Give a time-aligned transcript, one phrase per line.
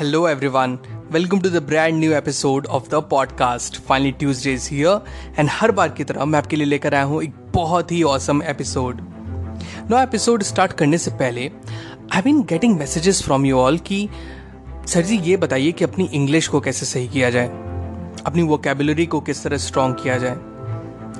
[0.00, 0.78] Hello, everyone.
[1.10, 3.76] Welcome to the brand new episode of the podcast.
[3.78, 4.94] Finally, Tuesday is here,
[5.36, 8.42] and हर बार की तरह मैं आपके लिए लेकर आया हूँ एक बहुत ही awesome
[8.42, 9.00] episode
[9.90, 11.50] no episode start करने से पहले
[12.14, 14.08] I been getting messages from you all कि
[14.86, 17.46] सर जी ये बताइए कि अपनी इंग्लिश को कैसे सही किया जाए
[18.26, 20.36] अपनी वोकेबुलरी को किस तरह स्ट्रॉन्ग किया जाए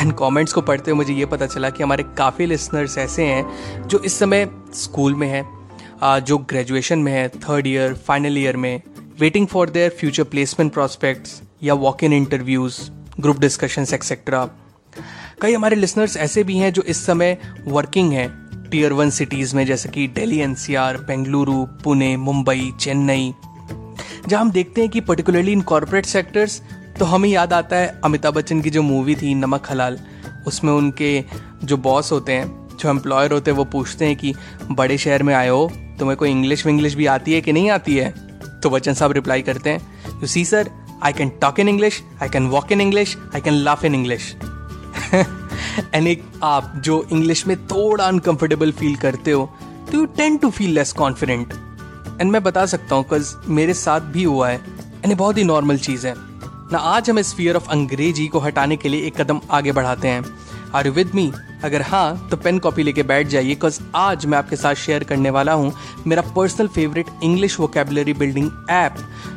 [0.00, 3.86] एंड कमेंट्स को पढ़ते हुए मुझे ये पता चला कि हमारे काफ़ी लिसनर्स ऐसे हैं
[3.88, 5.55] जो इस समय स्कूल में हैं
[6.04, 8.82] जो ग्रेजुएशन में है थर्ड ईयर फाइनल ईयर में
[9.20, 12.80] waiting for their future placement prospects या walk in interviews
[13.20, 14.48] group discussions etcetera
[15.42, 18.28] कई हमारे लिसनर्स ऐसे भी हैं जो इस समय वर्किंग हैं
[18.70, 23.34] टीयर वन सिटीज़ में, जैसे कि दिल्ली एनसीआर बेंगलुरु पुणे मुंबई चेन्नई
[24.28, 26.62] जहाँ हम देखते हैं कि पर्टिकुलरली इन कॉरपोरेट सेक्टर्स
[26.98, 29.98] तो हमें याद आता है अमिताभ बच्चन की जो मूवी थी, नमक हलाल।
[30.46, 31.24] उसमें उनके
[31.64, 34.34] जो बॉस होते हैं, जो एम्प्लॉयर होते हैं, वो पूछते हैं कि,
[34.70, 35.70] बड़े शहर में आए हो?
[35.98, 38.10] तुम्हें कोई इंग्लिश विंग्लिश भी आती है कि नहीं आती है?
[38.62, 40.70] तो बच्चन साहब रिप्लाई करते हैं you see sir
[41.02, 44.34] I can talk in English I can walk in English I can laugh in English
[45.94, 49.50] and एक आप जो इंग्लिश में थोड़ा अनकंफर्टेबल फील करते हो
[49.90, 51.52] तो you tend to feel less confident
[52.20, 55.44] and मैं बता सकता हूँ बिकॉज़ मेरे साथ भी हुआ है एंड ये बहुत ही
[55.44, 56.14] नॉर्मल चीज़ है।
[56.72, 60.08] ना आज हम इस फियर ऑफ़ अंग्रेज़ी को हटाने के लिए एक कदम आगे बढ़ाते
[60.08, 60.24] हैं।
[60.76, 61.30] आर यू विद मी
[61.64, 65.30] अगर हाँ तो पेन कॉपी लेके बैठ जाइए बिकॉज़ आज मैं आपके साथ शेयर करने
[65.30, 65.72] वाला हूँ
[66.06, 68.96] मेरा personal favourite English vocabulary building app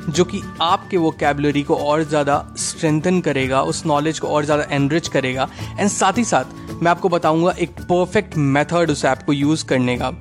[0.09, 5.07] जो कि आपके वोकेबलरी को और ज़्यादा स्ट्रेंथन करेगा, उस नॉलेज को और ज़्यादा एनरिच
[5.07, 5.47] करेगा।
[5.79, 6.45] एंड साथ ही साथ,
[6.83, 10.11] मैं आपको बताऊँगा एक परफेक्ट मेथड उस ऐप को यूज़ करने का।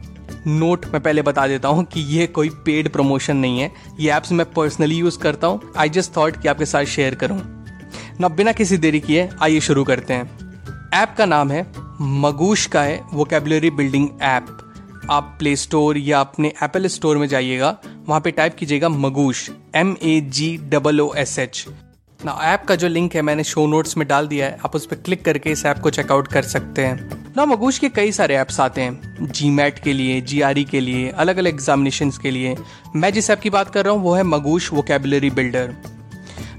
[0.47, 4.33] नोट मैं पहले बता देता हूँ कि यह कोई पेड प्रमोशन नहीं है। ये ऐप्स
[4.33, 7.41] मैं पर्सनली यूज़ करता हूँ। आई जस्ट थॉट कि आपके साथ शेयर करूँ।
[8.21, 10.48] ना, बिना किसी देरी किए आइए शुरू करते हैं।
[10.94, 11.66] ऐप का नाम है
[12.00, 14.47] मगूश का है वोकेबलरी बिल्डिंग ऐप
[15.10, 17.76] आप प्ले स्टोर या अपने एप्पल स्टोर में जाइएगा,
[18.06, 21.65] वहाँ पे टाइप कीजिएगा Magoosh M A G double O S H
[22.21, 24.87] ना, ऐप का जो लिंक है मैंने शो नोट्स में डाल दिया है, आप उस
[24.87, 28.37] पर क्लिक करके इस ऐप को चेकआउट कर सकते हैं। ना, मगूश के कई सारे
[28.37, 32.10] ऐप्स आते हैं जी मैट के लिए जी आर ई के लिए अलग अलग एग्जामिनेशन
[32.22, 32.56] के लिए।
[32.97, 35.75] मैं जिस ऐप की बात कर रहा हूँ, वो है मगूश वोकेबलरी बिल्डर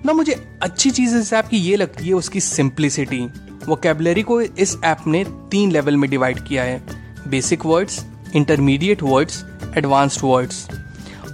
[0.06, 3.28] ना, मुझे अच्छी चीज़ इस ऐप की ये लगती है, उसकी सिंप्लिसिटी
[3.70, 6.82] वोकेबलरी को इस ऐप ने तीन लेवल में डिवाइड किया है.
[7.28, 8.04] Basic words
[8.36, 9.44] intermediate words
[9.78, 10.68] advanced words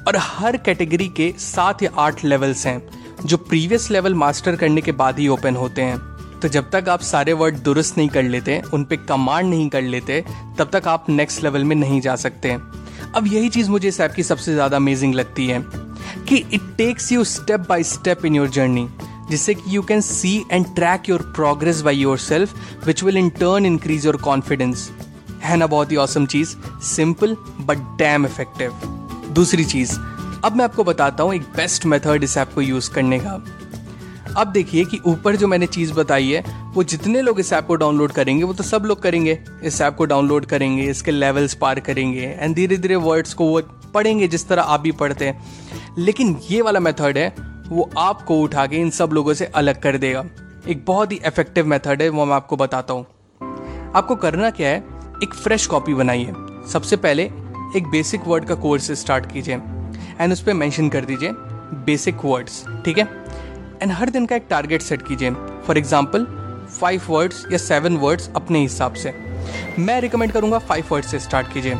[0.07, 2.81] और हर कैटेगरी के सात या आठ लेवल्स हैं,
[3.25, 5.97] जो प्रीवियस लेवल मास्टर करने के बाद ही ओपन होते हैं.
[6.41, 9.81] तो जब तक आप सारे वर्ड दुरुस्त नहीं कर लेते, उन पे कमांड नहीं कर
[9.81, 10.23] लेते,
[10.59, 12.57] तब तक आप नेक्स्ट लेवल में नहीं जा सकते.
[13.15, 15.59] अब यही चीज़ मुझे इस ऐप की सबसे ज़्यादा अमेजिंग लगती है,
[16.27, 18.87] कि it takes you step by step in your journey
[19.29, 23.65] जिससे कि you can see and track your progress by yourself which will in turn
[23.65, 24.89] increase your confidence
[25.43, 26.55] है ना बहुत ही औसम चीज़.
[26.85, 28.71] सिंपल बट डैम इफ़ेक्टिव
[29.33, 29.97] दूसरी चीज़.
[30.43, 33.43] अब मैं आपको बताता हूँ एक बेस्ट मेथड इस ऐप को यूज़ करने का.
[34.37, 36.43] अब देखिए कि ऊपर जो मैंने चीज़ बताई है,
[36.73, 39.37] वो जितने लोग इस ऐप को डाउनलोड करेंगे, वो तो सब लोग करेंगे.
[39.63, 43.61] इस ऐप को डाउनलोड करेंगे, इसके लेवल्स पार करेंगे एंड धीरे धीरे वर्ड्स को वो
[43.93, 45.95] पढ़ेंगे जिस तरह आप भी पढ़ते हैं.
[45.97, 47.33] लेकिन ये वाला मेथड है
[47.67, 50.23] वो आपको उठा के इन सब लोगों से अलग कर देगा।
[50.69, 53.05] एक बहुत ही इफ़ेक्टिव मेथड है, वो मैं आपको बताता हूँ।
[53.95, 54.83] आपको करना क्या है?
[55.23, 56.33] एक फ्रेश कॉपी बनाइए।
[56.71, 57.23] सबसे पहले
[57.75, 59.55] एक बेसिक वर्ड का कोर्स स्टार्ट कीजिए
[60.19, 61.31] एंड उस पर मैंशन कर दीजिए
[61.85, 63.07] बेसिक वर्ड्स ठीक है?
[63.81, 65.31] एंड हर दिन का एक टारगेट सेट कीजिए।
[65.65, 66.25] फॉर एग्ज़ाम्पल
[66.79, 69.13] फाइव वर्ड्स या सेवन वर्ड्स अपने हिसाब से।
[69.79, 71.75] मैं रिकमेंड करूँगा फाइव वर्ड से स्टार्ट कीजिए।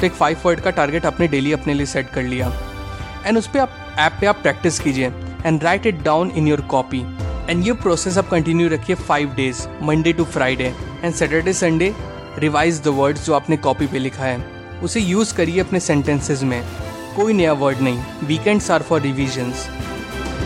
[0.00, 2.52] तो एक फाइव वर्ड का टारगेट आपने डेली अपने लिए सेट कर लिया।
[3.26, 5.12] एंड उस पर आप ऐप पे आप प्रैक्टिस कीजिए
[5.46, 7.00] and write it down in your copy
[7.50, 11.94] and ये प्रोसेस आप कंटिन्यू रखिए five days Monday to Friday and Saturday Sunday
[12.38, 14.38] revise the words जो आपने कॉपी पे लिखा है.
[14.82, 16.62] उसे यूज़ करिए अपने सेंटेंसेज में.
[17.16, 18.02] कोई नया वर्ड नहीं.
[18.24, 19.66] Weekends are for revisions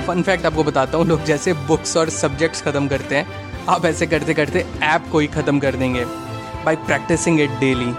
[0.07, 3.27] fun fact आपको बताता हूँ, लोग जैसे बुक्स और सब्जेक्ट्स खत्म करते हैं,
[3.69, 6.05] आप ऐसे करते करते ऐप को ही खत्म कर देंगे.
[6.65, 7.93] By practising it daily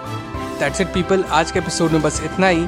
[0.59, 2.65] that's it people आज के एपिसोड में बस इतना ही.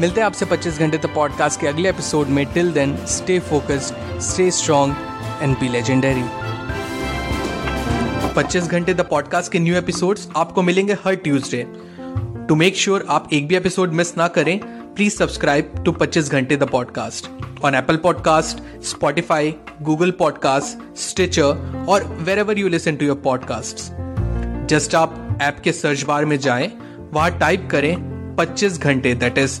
[0.00, 2.46] मिलते हैं आपसे 25 घंटे तक पॉडकास्ट के अगले एपिसोड में.
[2.46, 4.94] Till then stay focused stay strong
[5.42, 6.22] and be legendary
[8.36, 11.66] 25 घंटे द पॉडकास्ट के न्यू एपिसोड्स आपको मिलेंगे हर ट्यूसडे
[12.48, 14.60] टू मेक श्योर आप एक भी एपिसोड मिस ना करें
[14.94, 17.26] प्लीज़ सब्सक्राइब टू 25 घंटे the podcast
[17.64, 22.04] on Apple podcast Spotify Google podcast Stitcher और
[22.38, 23.76] wherever you listen to your podcast
[24.66, 26.72] just आप ऐप के सर्च बार में जाएँ,
[27.12, 29.60] वहाँ टाइप करें 25 घंटे that is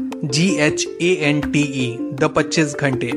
[0.23, 3.11] G H A N T E the पच्चीस घंटे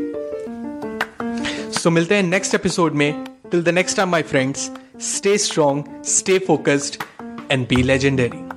[1.78, 4.70] सो मिलते हैं नेक्स्ट एपिसोड में till the next time my friends
[5.02, 7.02] stay strong stay focused
[7.50, 8.53] and be legendary.